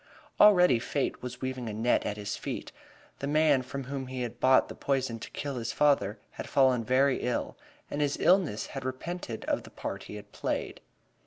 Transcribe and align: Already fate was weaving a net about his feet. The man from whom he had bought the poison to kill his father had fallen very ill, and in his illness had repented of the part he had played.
Already 0.39 0.79
fate 0.79 1.21
was 1.21 1.41
weaving 1.41 1.69
a 1.69 1.73
net 1.73 2.01
about 2.01 2.17
his 2.17 2.35
feet. 2.35 2.71
The 3.19 3.27
man 3.27 3.61
from 3.61 3.83
whom 3.83 4.07
he 4.07 4.23
had 4.23 4.39
bought 4.39 4.67
the 4.67 4.73
poison 4.73 5.19
to 5.19 5.29
kill 5.29 5.57
his 5.57 5.71
father 5.71 6.17
had 6.31 6.49
fallen 6.49 6.83
very 6.83 7.17
ill, 7.17 7.55
and 7.91 8.01
in 8.01 8.05
his 8.05 8.17
illness 8.17 8.65
had 8.73 8.83
repented 8.83 9.45
of 9.45 9.61
the 9.61 9.69
part 9.69 10.05
he 10.05 10.15
had 10.15 10.31
played. 10.31 10.81